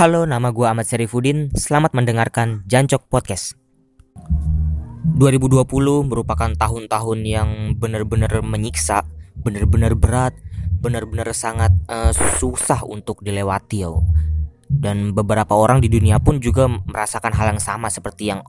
[0.00, 1.52] Halo, nama gue Ahmad Serifuddin.
[1.52, 3.52] Selamat mendengarkan Jancok Podcast.
[4.16, 5.60] 2020
[6.08, 9.04] merupakan tahun-tahun yang benar-benar menyiksa,
[9.44, 10.32] benar-benar berat,
[10.80, 14.00] benar-benar sangat uh, susah untuk dilewati yo.
[14.72, 18.40] Dan beberapa orang di dunia pun juga merasakan hal yang sama seperti yang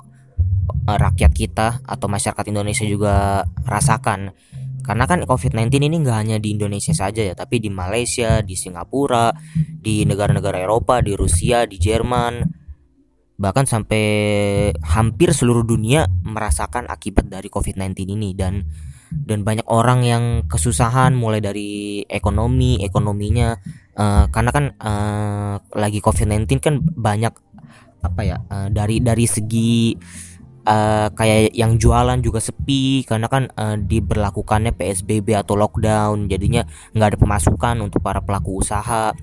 [0.87, 4.31] uh, rakyat kita atau masyarakat Indonesia juga rasakan
[4.81, 9.31] karena kan COVID-19 ini nggak hanya di Indonesia saja ya, tapi di Malaysia, di Singapura,
[9.55, 12.41] di negara-negara Eropa, di Rusia, di Jerman,
[13.37, 14.05] bahkan sampai
[14.85, 18.33] hampir seluruh dunia merasakan akibat dari COVID-19 ini.
[18.33, 18.65] Dan
[19.11, 23.59] dan banyak orang yang kesusahan mulai dari ekonomi ekonominya.
[23.91, 27.35] Uh, karena kan uh, lagi COVID-19 kan banyak
[28.01, 29.93] apa ya uh, dari dari segi
[30.65, 36.29] uh, kayak yang jualan juga sepi karena kan uh, diberlakukannya PSBB atau lockdown.
[36.29, 39.13] Jadinya nggak ada pemasukan untuk para pelaku usaha.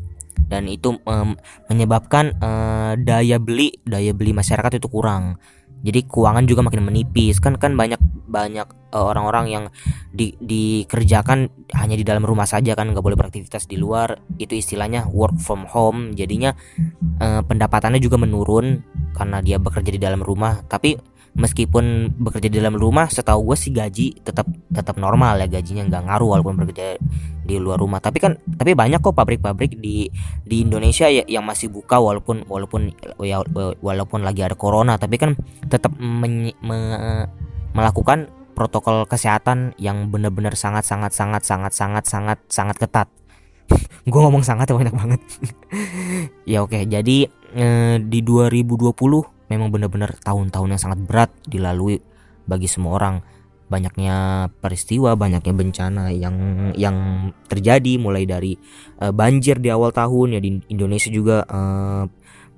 [0.48, 1.36] Dan itu um,
[1.68, 5.36] menyebabkan uh, daya beli daya beli masyarakat itu kurang.
[5.78, 7.38] Jadi keuangan juga makin menipis.
[7.38, 9.64] Kan kan banyak banyak orang-orang uh, yang
[10.10, 14.18] di, dikerjakan hanya di dalam rumah saja kan nggak boleh beraktivitas di luar.
[14.40, 16.16] Itu istilahnya work from home.
[16.16, 16.56] Jadinya
[17.20, 18.82] uh, pendapatannya juga menurun
[19.14, 20.64] karena dia bekerja di dalam rumah.
[20.66, 25.86] Tapi meskipun bekerja di dalam rumah setahu gue sih gaji tetap tetap normal ya gajinya
[25.86, 26.98] nggak ngaruh walaupun bekerja
[27.48, 28.04] di luar rumah.
[28.04, 30.12] Tapi kan tapi banyak kok pabrik-pabrik di
[30.44, 32.92] di Indonesia ya, yang masih buka walaupun walaupun
[33.24, 33.40] ya,
[33.80, 35.00] walaupun lagi ada corona.
[35.00, 35.32] Tapi kan
[35.64, 36.78] tetap me, me,
[37.72, 43.08] melakukan protokol kesehatan yang benar-benar sangat sangat sangat sangat sangat sangat sangat ketat.
[44.10, 45.22] Gue ngomong sangat ya banyak banget.
[46.48, 52.00] Ya oke jadi eh, di 2020 memang benar-benar tahun-tahun yang sangat berat dilalui
[52.48, 53.16] bagi semua orang.
[53.68, 56.36] Banyaknya peristiwa, banyaknya bencana yang
[56.72, 56.96] yang
[57.52, 58.56] terjadi mulai dari
[59.04, 62.08] uh, banjir di awal tahun ya di Indonesia juga uh,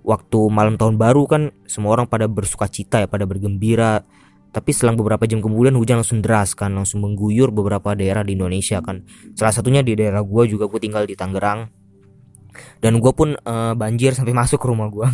[0.07, 4.07] waktu malam tahun baru kan semua orang pada bersuka cita ya pada bergembira.
[4.51, 8.79] Tapi selang beberapa jam kemudian hujan langsung deras kan langsung mengguyur beberapa daerah di Indonesia
[8.79, 9.03] kan.
[9.35, 11.71] Salah satunya di daerah gua juga gue tinggal di Tangerang.
[12.83, 15.07] Dan gue pun uh, banjir sampai masuk ke rumah gue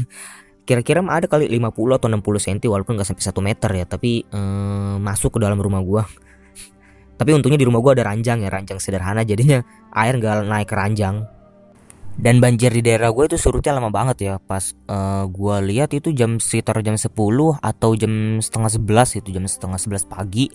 [0.66, 4.96] kira-kira ada kali 50 atau 60 cm walaupun nggak sampai 1 meter ya tapi eh,
[4.98, 6.02] masuk ke dalam rumah gua.
[7.18, 10.76] Tapi untungnya di rumah gua ada ranjang ya ranjang sederhana jadinya air nggak naik ke
[10.76, 11.24] ranjang.
[12.16, 16.16] Dan banjir di daerah gue itu surutnya lama banget ya pas uh, gua lihat itu
[16.16, 17.12] jam sekitar jam 10
[17.60, 20.48] atau jam setengah 11 itu jam setengah 11 pagi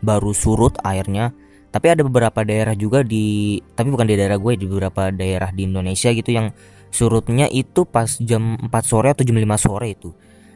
[0.00, 1.36] baru surut airnya.
[1.68, 5.68] Tapi ada beberapa daerah juga di tapi bukan di daerah gue di beberapa daerah di
[5.68, 6.48] Indonesia gitu yang
[6.92, 10.12] surutnya itu pas jam 4 sore atau jam 5 sore itu.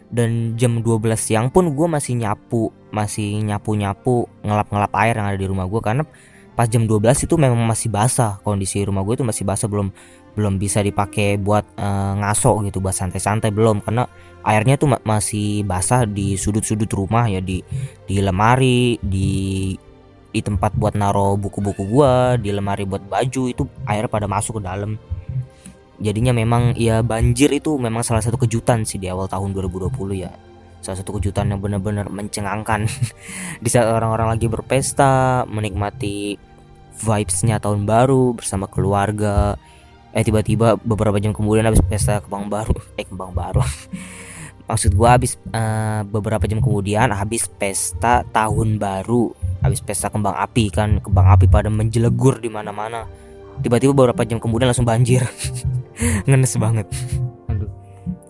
[0.06, 5.48] Dan jam 12 siang pun gue masih nyapu masih nyapu-nyapu ngelap-ngelap air yang ada di
[5.50, 6.06] rumah gue karena
[6.54, 9.90] pas jam 12 itu memang masih basah kondisi rumah gue itu masih basah belum
[10.38, 13.82] belum bisa dipakai buat uh, ngaso gitu buat santai-santai belum.
[13.82, 14.06] Karena
[14.44, 17.64] airnya tuh ma masih basah di sudut-sudut rumah ya di
[18.06, 19.72] di lemari di
[20.30, 24.68] di tempat buat naro buku-buku gua di lemari buat baju itu air pada masuk ke
[24.68, 25.00] dalam
[25.96, 30.32] jadinya memang ya banjir itu memang salah satu kejutan sih di awal tahun 2020 ya.
[30.84, 32.86] Salah satu kejutan yang benar-benar mencengangkan.
[33.64, 36.38] Di saat orang-orang lagi berpesta menikmati
[36.96, 39.58] vibesnya tahun baru bersama keluarga.
[40.14, 42.76] Eh tiba-tiba beberapa jam kemudian habis pesta kembang baru.
[43.00, 43.66] Eh kembang baru.
[44.70, 49.34] Maksud gua habis uh, beberapa jam kemudian habis pesta tahun baru.
[49.66, 53.10] Habis pesta kembang api kan kembang api pada menjelegur di mana-mana.
[53.58, 55.26] Tiba-tiba beberapa jam kemudian langsung banjir
[56.28, 56.86] ngenes banget.
[57.48, 57.70] Aduh.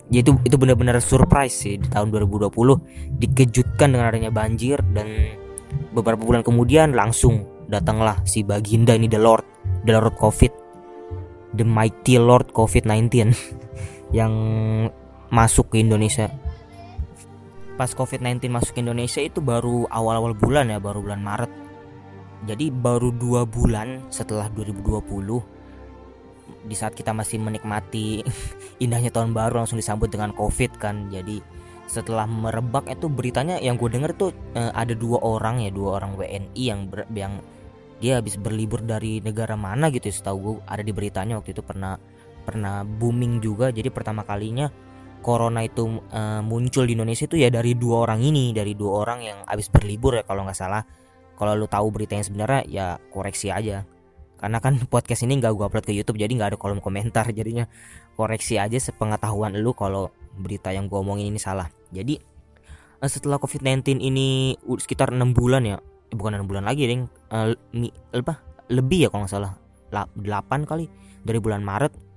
[0.07, 2.47] Ya itu itu benar-benar surprise sih di tahun 2020
[3.19, 5.35] dikejutkan dengan adanya banjir dan
[5.91, 9.43] beberapa bulan kemudian langsung datanglah si Baginda ini the Lord
[9.83, 10.51] the Lord Covid.
[11.57, 13.33] The mighty Lord Covid-19
[14.17, 14.31] yang
[15.27, 16.31] masuk ke Indonesia.
[17.75, 21.51] Pas COVID-19 masuk ke Indonesia itu baru awal-awal bulan ya baru bulan Maret.
[22.45, 25.57] Jadi baru dua bulan setelah 2020
[26.67, 28.21] di saat kita masih menikmati
[28.83, 31.07] indahnya tahun baru langsung disambut dengan covid kan.
[31.11, 31.39] Jadi
[31.87, 36.19] setelah merebak itu beritanya yang gue denger tuh uh, ada dua orang ya dua orang
[36.19, 37.39] WNI yang ber, yang
[37.97, 41.63] dia habis berlibur dari negara mana gitu ya, setahu gue ada di beritanya waktu itu
[41.63, 41.95] pernah
[42.43, 43.71] pernah booming juga.
[43.71, 44.67] Jadi pertama kalinya
[45.23, 49.19] corona itu uh, muncul di Indonesia itu ya dari dua orang ini dari dua orang
[49.23, 50.83] yang habis berlibur ya kalau nggak salah.
[51.37, 53.85] Kalau lu tahu berita yang sebenarnya ya koreksi aja
[54.37, 57.27] karena kan podcast ini nggak gue upload ke YouTube jadi nggak ada kolom komentar.
[57.33, 57.65] Jadinya
[58.13, 61.67] koreksi aja sepengetahuan lu kalau berita yang gue omongin ini salah.
[61.89, 62.15] Jadi
[63.01, 67.09] eh, setelah COVID-19 ini sekitar enam bulan ya eh, bukan enam bulan lagi ding.
[67.27, 67.51] Uh,
[68.15, 68.39] apa
[68.71, 69.53] lebih ya kalau nggak salah.
[69.91, 70.15] 8
[70.69, 70.85] kali.
[71.27, 72.07] Dari bulan Maret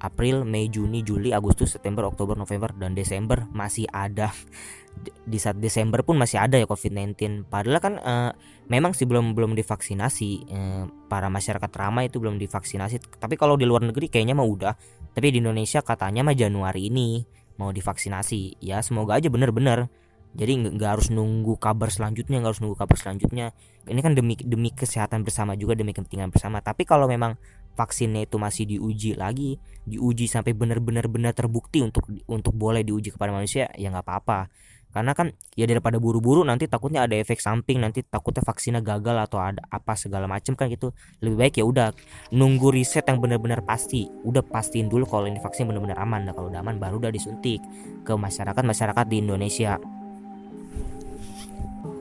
[0.00, 4.32] April, Mei, Juni, Juli, Agustus, September, Oktober, November dan Desember masih ada.
[5.04, 7.46] Di saat Desember pun masih ada ya COVID-19.
[7.50, 8.30] Padahal kan uh,
[8.70, 13.20] memang sih belum belum divaksinasi uh, para masyarakat ramai itu belum divaksinasi.
[13.20, 14.74] Tapi kalau di luar negeri kayaknya mah udah.
[15.12, 17.22] Tapi di Indonesia katanya mah Januari ini
[17.60, 18.62] mau divaksinasi.
[18.64, 19.90] Ya semoga aja bener-bener
[20.36, 23.56] jadi nggak harus nunggu kabar selanjutnya nggak harus nunggu kabar selanjutnya
[23.88, 27.40] ini kan demi demi kesehatan bersama juga demi kepentingan bersama tapi kalau memang
[27.72, 29.56] vaksinnya itu masih diuji lagi
[29.88, 34.52] diuji sampai benar-benar benar terbukti untuk untuk boleh diuji kepada manusia ya nggak apa-apa
[34.96, 39.36] karena kan ya daripada buru-buru nanti takutnya ada efek samping nanti takutnya vaksinnya gagal atau
[39.36, 40.96] ada apa segala macam kan gitu.
[41.20, 41.92] Lebih baik ya udah
[42.32, 44.08] nunggu riset yang benar-benar pasti.
[44.24, 46.24] Udah pastiin dulu kalau ini vaksin benar-benar aman.
[46.24, 47.60] Nah kalau udah aman baru udah disuntik
[48.08, 49.76] ke masyarakat masyarakat di Indonesia.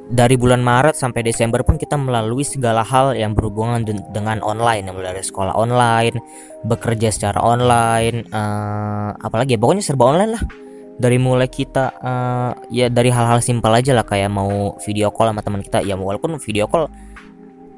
[0.06, 3.84] Dari bulan Maret sampai Desember pun kita melalui segala hal yang berhubungan
[4.14, 6.22] dengan online, mulai dari sekolah online,
[6.64, 10.65] bekerja secara online, uh, apalagi ya pokoknya serba online lah.
[10.96, 15.44] Dari mulai kita uh, ya dari hal-hal simpel aja lah kayak mau video call sama
[15.44, 16.88] teman kita, ya walaupun video call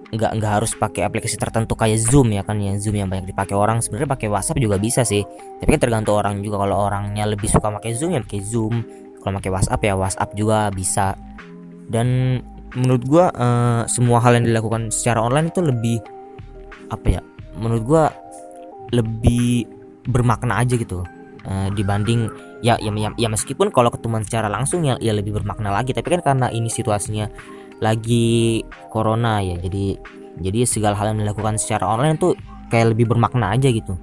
[0.07, 3.57] nggak nggak harus pakai aplikasi tertentu kayak Zoom ya kan ya Zoom yang banyak dipakai
[3.57, 3.81] orang.
[3.81, 5.25] Sebenarnya pakai WhatsApp juga bisa sih.
[5.59, 6.61] Tapi kan tergantung orang juga.
[6.61, 8.85] Kalau orangnya lebih suka pakai Zoom ya pakai Zoom.
[9.19, 11.17] Kalau pakai WhatsApp ya WhatsApp juga bisa.
[11.89, 12.39] Dan
[12.75, 15.97] menurut gue uh, semua hal yang dilakukan secara online itu lebih
[16.91, 17.21] apa ya
[17.57, 18.03] menurut gue
[18.95, 19.67] lebih
[20.07, 21.03] bermakna aja gitu
[21.47, 22.27] uh, dibanding
[22.65, 25.93] ya, ya ya ya meskipun kalau ketemuan secara langsung ya ya lebih bermakna lagi.
[25.93, 27.29] Tapi kan karena ini situasinya
[27.77, 29.97] lagi corona ya jadi
[30.41, 32.33] jadi segala hal yang dilakukan secara online tuh
[32.69, 33.97] kayak lebih bermakna aja gitu.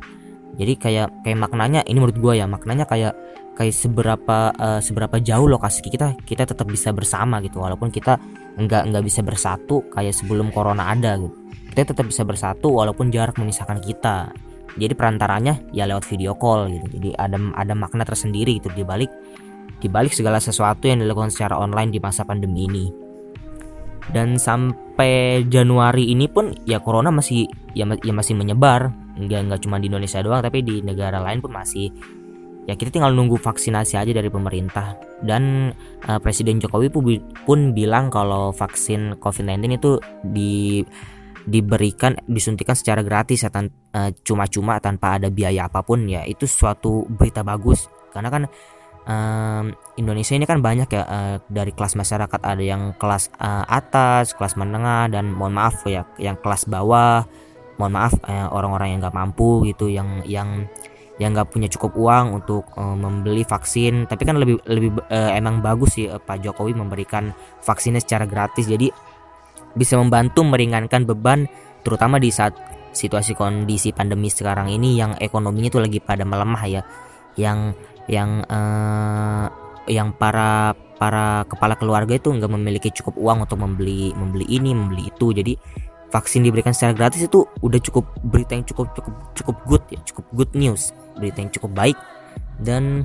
[0.55, 3.15] Jadi kayak kayak maknanya ini menurut gue ya maknanya kayak
[3.55, 7.63] kayak seberapa uh, seberapa jauh lokasi kita kita tetap bisa bersama gitu.
[7.63, 8.19] Walaupun kita
[8.55, 11.35] nggak nggak bisa bersatu kayak sebelum corona ada gitu.
[11.75, 14.31] Kita tetap bisa bersatu walaupun jarak memisahkan kita
[14.75, 16.87] jadi perantaranya ya lewat video call gitu.
[16.99, 18.71] Jadi ada ada makna tersendiri gitu.
[18.75, 19.11] Di balik
[19.79, 22.87] di balik segala sesuatu yang dilakukan secara online di masa pandemi ini.
[24.11, 28.91] Dan sampai Januari ini pun ya corona masih ya, ya masih menyebar.
[29.15, 31.89] Nggak nggak cuma di Indonesia doang tapi di negara lain pun masih.
[32.65, 34.97] Ya kita tinggal nunggu vaksinasi aja dari pemerintah.
[35.21, 35.73] Dan
[36.09, 36.89] uh, Presiden Jokowi
[37.45, 40.81] pun, bilang kalau vaksin COVID-19 itu di
[41.45, 46.25] diberikan disuntikan secara gratis ya tan, uh, cuma-cuma tanpa ada biaya apa pun ya.
[46.25, 47.89] Itu suatu berita bagus.
[48.13, 48.43] Karena kan
[49.05, 49.67] um,
[50.01, 52.41] Indonesia ini kan banyak ya uh, dari kelas masyarakat.
[52.41, 57.29] Ada yang kelas uh, atas kelas menengah dan mohon maaf ya yang kelas bawah.
[57.75, 60.71] Mohon maaf orang orang-orang yang nggak mampu gitu yang yang
[61.19, 64.11] yang nggak punya cukup uang untuk uh, membeli vaksin.
[64.11, 67.31] Tapi kan lebih lebih uh, emang bagus sih uh, Pak Jokowi memberikan
[67.63, 68.67] vaksinnya secara gratis.
[68.67, 68.91] Jadi
[69.75, 71.47] bisa membantu meringankan beban
[71.85, 72.57] terutama di saat
[72.95, 76.83] situasi kondisi pandemi sekarang ini yang ekonominya itu lagi pada melemah ya.
[77.35, 77.75] Yang
[78.07, 79.51] yang uh,
[79.91, 85.11] yang para para kepala keluarga itu nggak memiliki cukup uang untuk membeli membeli ini membeli
[85.11, 85.35] itu.
[85.35, 85.59] Jadi
[86.15, 90.25] vaksin diberikan secara gratis itu udah cukup berita yang cukup cukup cukup good ya cukup
[90.33, 90.95] good news.
[91.19, 91.99] Berita yang cukup baik.
[92.63, 93.03] Dan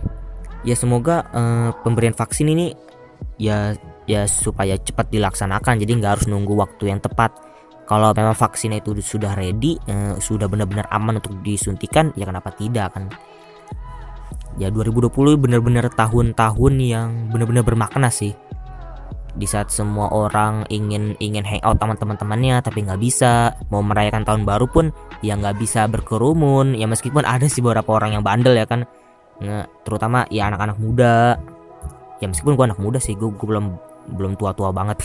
[0.62, 2.77] ya semoga uh, pemberian vaksin ini
[3.42, 3.74] ya
[4.10, 5.78] ya supaya cepat dilaksanakan.
[5.78, 7.30] Jadi nggak harus nunggu waktu yang tepat.
[7.86, 12.98] Kalau memang vaksin itu sudah ready uh, sudah benar-benar aman untuk disuntikan ya kenapa tidak
[12.98, 13.10] kan?
[14.58, 18.34] Ya 2020 benar-benar tahun-tahun yang benar-benar bermakna sih.
[19.30, 24.42] Di saat semua orang ingin ingin hangout sama teman-temannya tapi nggak bisa mau merayakan tahun
[24.42, 24.86] baru pun
[25.22, 26.78] ya nggak bisa berkerumun.
[26.78, 28.86] Ya meskipun ada sih beberapa orang yang bandel ya kan.
[29.39, 31.39] Nah, terutama ya anak-anak muda.
[32.20, 35.00] Ya meskipun gue anak muda sih gue, gue belum belum tua-tua banget.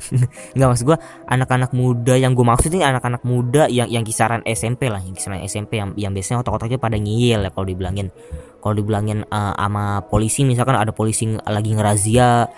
[0.56, 4.88] Nggak maksud gue anak-anak muda yang gue maksud ini anak-anak muda yang yang kisaran SMP
[4.88, 8.08] lah yang kisaran SMP yang yang biasanya otak-otaknya pada ngiyel ya kalau dibilangin.
[8.62, 12.48] Kalau dibilangin uh, sama polisi misalkan ada polisi lagi ngerazia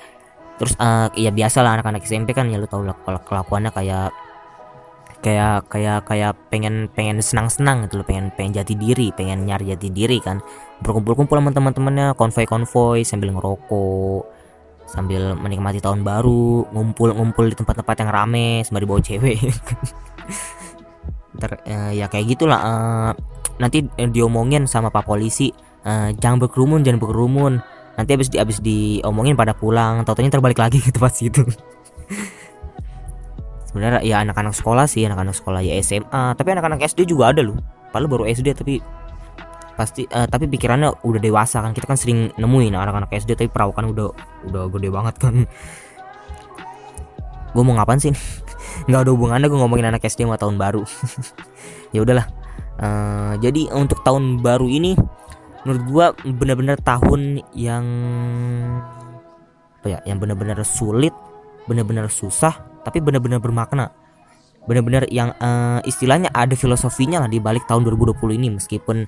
[0.56, 4.08] terus uh, ya biasa lah anak-anak SMP kan ya lu tau lah kalau kelakuannya kayak
[5.20, 9.90] kayak kayak kayak pengen pengen senang-senang gitu loh pengen pengen jati diri pengen nyari jati
[9.90, 10.38] diri kan.
[10.84, 14.35] Berkumpul-kumpul sama teman-temannya konvoy-konvoy sambil ngerokok
[14.86, 19.38] sambil menikmati tahun baru ngumpul-ngumpul di tempat-tempat yang rame sembari bawa cewek.
[21.36, 23.12] Ntar, uh, ya kayak gitulah uh,
[23.60, 25.52] nanti uh, diomongin sama pak polisi
[25.84, 27.60] uh, jangan berkerumun jangan berkerumun.
[27.96, 31.44] Nanti habis di habis diomongin pada pulang totalnya terbalik lagi ke tempat situ.
[33.68, 37.56] Sebenarnya ya anak-anak sekolah sih anak-anak sekolah ya SMA tapi anak-anak SD juga ada loh.
[37.92, 38.80] Padahal baru SD tapi
[39.76, 41.76] pasti uh, tapi pikirannya udah dewasa kan.
[41.76, 44.08] Kita kan sering nemuin anak-anak SD tapi perawakan udah
[44.48, 45.34] udah gede banget kan.
[47.52, 48.12] Gue mau ngapain sih?
[48.88, 50.82] Nggak ada hubungannya gue ngomongin anak SD sama tahun baru.
[51.94, 52.28] Ya udahlah.
[52.76, 54.98] Uh, jadi untuk tahun baru ini
[55.64, 57.84] menurut gua benar-benar tahun yang
[59.82, 61.10] apa ya yang benar-benar sulit
[61.66, 62.54] benar-benar susah
[62.86, 63.90] tapi benar-benar bermakna.
[64.66, 69.06] Benar-benar yang uh, istilahnya ada filosofinya lah di balik tahun 2020 ini meskipun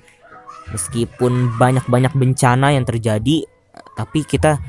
[0.73, 3.45] meskipun banyak-banyak bencana yang terjadi
[3.99, 4.61] tapi kita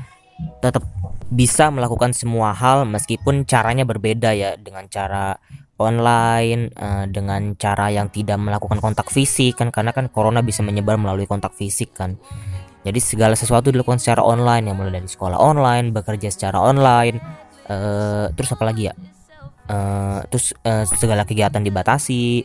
[0.60, 0.82] tetap
[1.30, 4.58] bisa melakukan semua hal meskipun caranya berbeda ya.
[4.58, 5.38] Dengan cara
[5.80, 10.98] online uh, dengan cara yang tidak melakukan kontak fisik kan karena kan corona bisa menyebar
[10.98, 12.18] melalui kontak fisik kan.
[12.80, 17.16] Jadi segala sesuatu dilakukan secara online yang mulai dari sekolah online bekerja secara online
[17.68, 18.94] uh, terus apa lagi ya?
[19.70, 20.50] Uh, terus
[20.98, 22.42] segala kegiatan dibatasi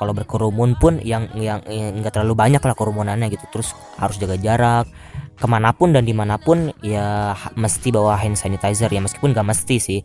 [0.00, 3.44] kalau berkerumun pun yang yang enggak terlalu banyak lah kerumunannya gitu.
[3.52, 4.88] Terus harus jaga jarak.
[5.36, 9.04] Ke mana pun dan di mana pun ya mesti bawa hand sanitizer ya.
[9.04, 10.00] Meskipun gak mesti sih.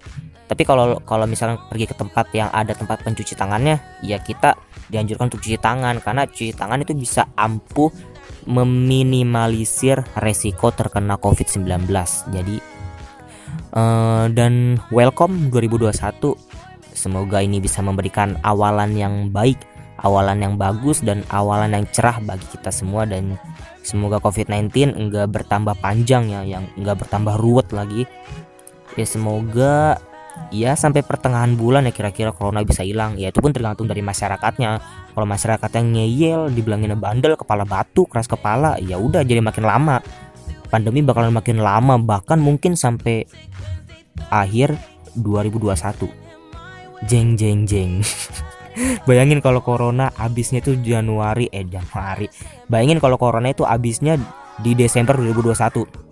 [0.51, 4.59] Tapi kalau kalau misalnya pergi ke tempat yang ada tempat pencuci tangannya ya kita
[4.91, 6.03] dianjurkan untuk cuci tangan.
[6.03, 7.87] Karena cuci tangan itu bisa ampuh
[8.45, 11.89] meminimalisir resiko terkena COVID-19
[12.29, 12.57] jadi
[13.73, 16.37] uh, dan welcome 2021
[16.93, 19.57] semoga ini bisa memberikan awalan yang baik
[20.05, 23.41] awalan yang bagus dan awalan yang cerah bagi kita semua dan
[23.81, 28.05] semoga COVID-19 enggak bertambah panjang ya yang enggak bertambah ruwet lagi.
[28.93, 29.97] Ya semoga
[30.53, 33.17] ya sampai pertengahan bulan ya kira-kira corona bisa hilang.
[33.17, 34.77] Ya itu pun tergantung dari masyarakatnya.
[35.17, 40.05] Kalau masyarakat yang ngeyel dibilangin bandel kepala batu keras kepala ya udah jadi makin lama.
[40.69, 43.25] Pandemi bakalan makin lama bahkan mungkin sampai
[44.29, 44.77] akhir
[45.17, 46.25] 2021
[47.07, 47.91] jeng jeng jeng
[49.07, 52.27] bayangin kalau corona abisnya itu Januari eh Januari.
[52.67, 54.19] Bayangin kalau corona itu abisnya
[54.59, 56.05] di Desember 2021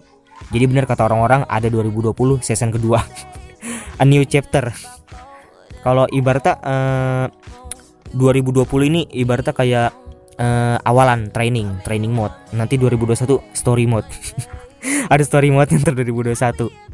[0.52, 3.00] jadi benar kata orang-orang ada 2020 season kedua.
[4.02, 4.74] A new chapter.
[5.86, 7.26] Kalau ibaratnya uh,
[8.16, 9.90] 2020 ini ibaratnya kayak
[10.40, 12.34] uh, awalan training training mode.
[12.52, 14.10] Nanti 2021 story mode.
[15.14, 16.94] Ada story mode yang ter 2021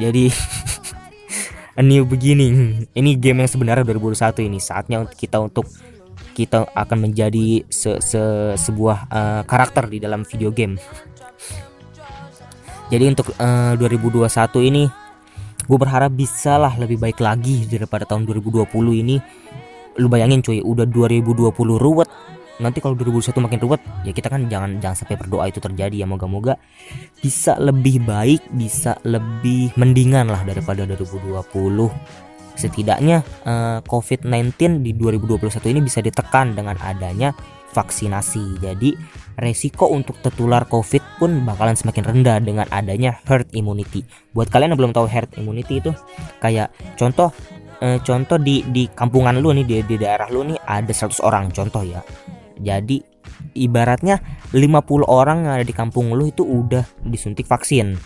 [0.00, 0.32] jadi
[1.76, 2.86] a new beginning.
[2.90, 4.58] Ini game yang sebenarnya 2021 ini.
[4.58, 5.66] Saatnya untuk kita untuk
[6.34, 10.78] kita akan menjadi se -se sebuah uh, karakter di dalam video game.
[12.90, 14.26] Jadi untuk uh, 2021
[14.66, 14.84] ini
[15.70, 18.66] gue berharap bisa lah lebih baik lagi daripada tahun 2020
[19.06, 19.22] ini.
[20.02, 22.08] Lu bayangin cuy udah 2020 ruwet
[22.60, 26.06] nanti kalau 2021 makin ruwet ya kita kan jangan jangan sampai berdoa itu terjadi ya
[26.06, 26.60] moga-moga
[27.18, 31.40] bisa lebih baik bisa lebih mendingan lah daripada 2020
[32.60, 37.32] setidaknya uh, eh, COVID-19 di 2021 ini bisa ditekan dengan adanya
[37.70, 38.60] vaksinasi.
[38.60, 38.92] Jadi
[39.38, 44.04] resiko untuk tertular COVID pun bakalan semakin rendah dengan adanya herd immunity.
[44.34, 45.94] Buat kalian yang belum tahu herd immunity itu
[46.42, 47.30] kayak contoh
[47.80, 51.48] eh, contoh di di kampungan lu nih di, di daerah lu nih ada 100 orang
[51.54, 52.02] contoh ya.
[52.60, 53.02] Jadi
[53.56, 54.20] ibaratnya
[54.52, 57.96] 50 orang yang ada di kampung lu itu udah disuntik vaksin.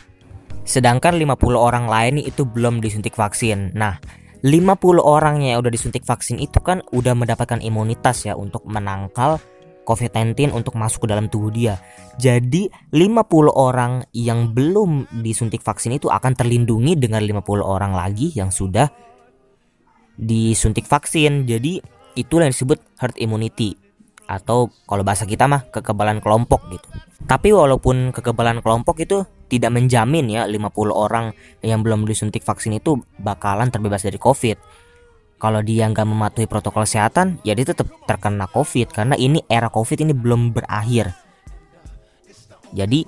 [0.65, 3.77] Sedangkan 50 orang lain itu belum disuntik vaksin.
[3.77, 4.01] Nah,
[4.45, 9.41] 50 orang yang udah disuntik vaksin itu kan udah mendapatkan imunitas ya untuk menangkal
[9.85, 11.77] COVID-19 untuk masuk ke dalam tubuh dia.
[12.17, 18.49] Jadi 50 orang yang belum disuntik vaksin itu akan terlindungi dengan 50 orang lagi yang
[18.49, 18.89] sudah
[20.17, 21.45] disuntik vaksin.
[21.45, 21.85] Jadi
[22.17, 23.84] itulah yang disebut herd immunity
[24.25, 26.89] atau kalau bahasa kita mah kekebalan kelompok gitu.
[27.25, 30.61] Tapi walaupun kekebalan kelompok itu tidak menjamin ya 50
[30.93, 31.33] orang
[31.65, 34.57] yang belum disuntik vaksin itu bakalan terbebas dari COVID.
[35.41, 38.93] Kalau dia nggak mematuhi protokol kesehatan ya dia tetap terkena covid.
[38.93, 41.13] Karena ini era covid ini belum berakhir.
[42.73, 43.05] Jadi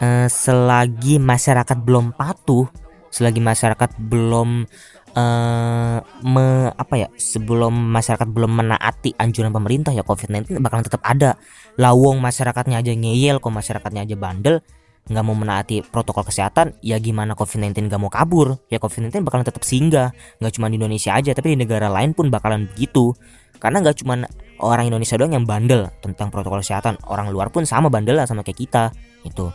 [0.00, 2.82] eh, selagi masyarakat belum patuh
[3.12, 4.64] selagi masyarakat belum
[5.12, 11.36] eh, me, apa ya sebelum masyarakat belum menaati anjuran pemerintah ya covid-19 bakalan tetap ada.
[11.80, 14.60] Lawong masyarakatnya aja ngeyel kok masyarakatnya aja bandel
[15.02, 18.54] nggak mau menaati protokol kesehatan ya gimana COVID-19 nggak mau kabur?
[18.70, 22.30] Ya COVID-19 bakalan tetap singgah nggak cuma di Indonesia aja tapi di negara lain pun
[22.30, 23.10] bakalan begitu.
[23.58, 24.22] Karena nggak cuma
[24.62, 28.46] orang Indonesia doang yang bandel tentang protokol kesehatan orang luar pun sama bandel lah sama
[28.46, 28.84] kayak kita
[29.26, 29.50] itu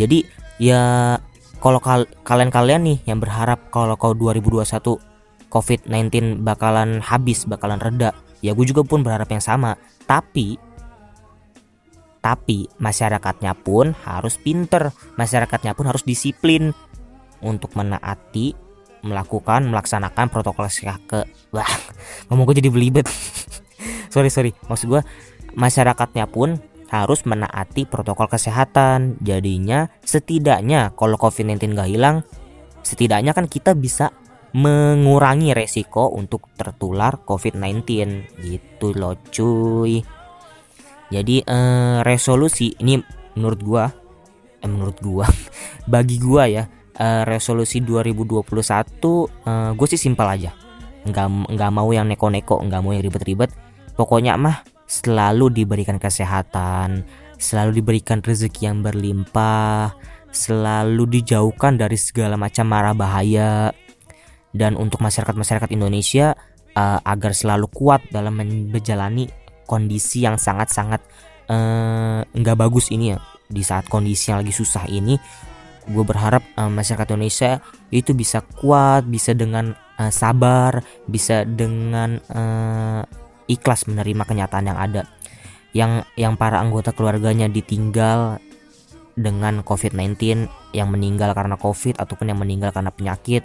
[0.00, 0.18] jadi
[0.56, 0.82] ya
[1.60, 4.98] kalau kal kalian-kalian nih yang berharap kalau kau 2021
[5.48, 8.12] COVID-19 bakalan habis bakalan reda
[8.44, 10.60] ya gue juga pun berharap yang sama tapi
[12.26, 16.74] tapi masyarakatnya pun harus pinter, masyarakatnya pun harus disiplin
[17.38, 18.50] untuk menaati,
[19.06, 20.66] melakukan, melaksanakan protokol
[21.06, 21.22] ke
[21.54, 21.70] wah
[22.26, 23.06] ngomong gue jadi belibet.
[24.12, 25.02] sorry sorry, maksud gue
[25.54, 26.58] masyarakatnya pun
[26.90, 29.18] harus menaati protokol kesehatan.
[29.22, 32.16] Jadinya setidaknya kalau COVID-19 gak hilang,
[32.86, 34.14] setidaknya kan kita bisa
[34.56, 37.84] mengurangi resiko untuk tertular COVID-19
[38.40, 40.00] gitu loh cuy.
[41.12, 42.98] Jadi eh, resolusi ini
[43.36, 43.84] menurut gua
[44.58, 45.26] eh, menurut gua
[45.92, 46.64] bagi gua ya
[46.96, 48.42] eh, resolusi 2021
[49.44, 50.50] eh, gue sih simpel aja.
[51.06, 53.52] Nggak nggak mau yang neko-neko, nggak mau yang ribet-ribet.
[53.94, 59.94] Pokoknya mah selalu diberikan kesehatan, selalu diberikan rezeki yang berlimpah,
[60.30, 63.70] selalu dijauhkan dari segala macam mara bahaya.
[64.56, 66.32] Dan untuk masyarakat-masyarakat Indonesia
[66.72, 69.28] uh, agar selalu kuat dalam menjalani
[69.68, 71.02] kondisi yang sangat-sangat
[71.50, 75.18] uh, nggak bagus ini ya di saat kondisi yang lagi susah ini
[75.86, 77.62] gue berharap uh, masyarakat Indonesia
[77.94, 83.02] itu bisa kuat bisa dengan uh, sabar bisa dengan uh,
[83.46, 85.02] ikhlas menerima kenyataan yang ada
[85.74, 88.40] yang yang para anggota keluarganya ditinggal
[89.16, 93.44] dengan COVID-19 yang meninggal karena COVID ataupun yang meninggal karena penyakit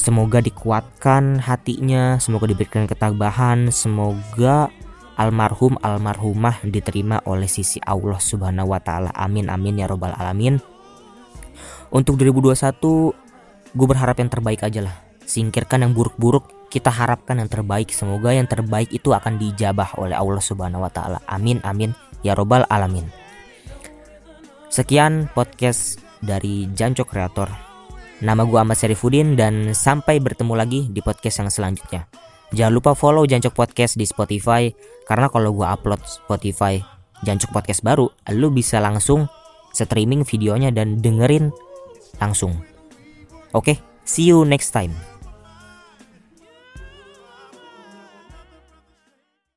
[0.00, 4.72] Semoga dikuatkan hatinya, semoga diberikan ketabahan, semoga
[5.20, 9.12] almarhum almarhumah diterima oleh sisi Allah Subhanahu wa taala.
[9.12, 10.56] Amin amin ya robbal alamin.
[11.92, 12.80] Untuk 2021
[13.76, 14.96] gue berharap yang terbaik aja lah.
[15.28, 17.90] Singkirkan yang buruk-buruk, kita harapkan yang terbaik.
[17.90, 21.18] Semoga yang terbaik itu akan dijabah oleh Allah Subhanahu wa taala.
[21.26, 21.90] Amin amin
[22.22, 23.04] ya robbal alamin.
[24.70, 27.50] Sekian podcast dari Janco Kreator.
[28.22, 32.06] Nama gue Ahmad Serifuddin dan sampai bertemu lagi di podcast yang selanjutnya.
[32.54, 34.70] Jangan lupa follow Jancok Podcast di Spotify
[35.06, 36.78] karena kalau gue upload Spotify
[37.22, 39.26] Jancok Podcast baru, lu bisa langsung
[39.72, 41.50] streaming videonya dan dengerin
[42.18, 42.58] langsung.
[43.54, 45.09] Oke, see you next time.